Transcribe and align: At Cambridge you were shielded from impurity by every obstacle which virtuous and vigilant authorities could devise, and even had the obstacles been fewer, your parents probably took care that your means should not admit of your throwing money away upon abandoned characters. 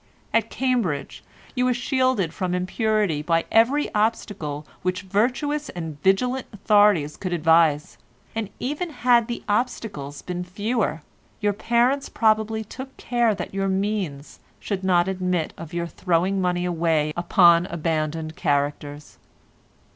At 0.33 0.49
Cambridge 0.49 1.23
you 1.53 1.65
were 1.65 1.75
shielded 1.75 2.33
from 2.33 2.55
impurity 2.55 3.21
by 3.21 3.45
every 3.51 3.93
obstacle 3.93 4.65
which 4.81 5.03
virtuous 5.03 5.69
and 5.69 6.01
vigilant 6.01 6.47
authorities 6.51 7.15
could 7.15 7.29
devise, 7.29 7.99
and 8.33 8.49
even 8.59 8.89
had 8.89 9.27
the 9.27 9.43
obstacles 9.47 10.23
been 10.23 10.43
fewer, 10.43 11.03
your 11.39 11.53
parents 11.53 12.09
probably 12.09 12.63
took 12.63 12.97
care 12.97 13.35
that 13.35 13.53
your 13.53 13.67
means 13.67 14.39
should 14.59 14.83
not 14.83 15.07
admit 15.07 15.53
of 15.55 15.71
your 15.71 15.85
throwing 15.85 16.41
money 16.41 16.65
away 16.65 17.13
upon 17.15 17.67
abandoned 17.67 18.35
characters. 18.35 19.19